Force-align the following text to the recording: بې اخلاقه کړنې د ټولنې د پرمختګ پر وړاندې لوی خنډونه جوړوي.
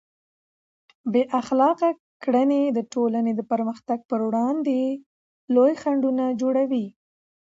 بې 1.11 1.23
اخلاقه 1.39 1.89
کړنې 2.23 2.61
د 2.77 2.79
ټولنې 2.93 3.31
د 3.35 3.41
پرمختګ 3.51 3.99
پر 4.09 4.19
وړاندې 4.27 4.79
لوی 5.55 5.73
خنډونه 5.81 6.25
جوړوي. 6.41 6.85